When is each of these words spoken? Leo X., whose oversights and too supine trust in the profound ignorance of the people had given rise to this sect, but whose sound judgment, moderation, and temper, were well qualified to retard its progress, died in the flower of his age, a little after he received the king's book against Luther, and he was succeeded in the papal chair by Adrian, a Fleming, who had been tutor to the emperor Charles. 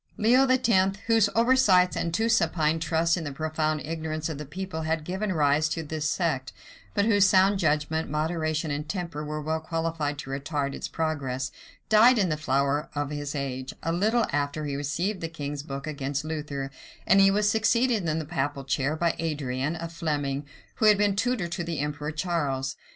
Leo 0.17 0.47
X., 0.47 0.97
whose 1.05 1.29
oversights 1.35 1.95
and 1.95 2.11
too 2.11 2.27
supine 2.27 2.79
trust 2.79 3.17
in 3.17 3.23
the 3.23 3.31
profound 3.31 3.85
ignorance 3.85 4.29
of 4.29 4.39
the 4.39 4.45
people 4.47 4.81
had 4.81 5.03
given 5.03 5.31
rise 5.31 5.69
to 5.69 5.83
this 5.83 6.09
sect, 6.09 6.51
but 6.95 7.05
whose 7.05 7.23
sound 7.27 7.59
judgment, 7.59 8.09
moderation, 8.09 8.71
and 8.71 8.89
temper, 8.89 9.23
were 9.23 9.39
well 9.43 9.59
qualified 9.59 10.17
to 10.17 10.31
retard 10.31 10.73
its 10.73 10.87
progress, 10.87 11.51
died 11.87 12.17
in 12.17 12.29
the 12.29 12.35
flower 12.35 12.89
of 12.95 13.11
his 13.11 13.35
age, 13.35 13.75
a 13.83 13.91
little 13.93 14.25
after 14.31 14.65
he 14.65 14.75
received 14.75 15.21
the 15.21 15.29
king's 15.29 15.61
book 15.61 15.85
against 15.85 16.25
Luther, 16.25 16.71
and 17.05 17.21
he 17.21 17.29
was 17.29 17.47
succeeded 17.47 18.03
in 18.09 18.17
the 18.17 18.25
papal 18.25 18.63
chair 18.63 18.95
by 18.95 19.13
Adrian, 19.19 19.75
a 19.75 19.87
Fleming, 19.87 20.47
who 20.77 20.87
had 20.87 20.97
been 20.97 21.15
tutor 21.15 21.47
to 21.47 21.63
the 21.63 21.77
emperor 21.77 22.11
Charles. 22.11 22.75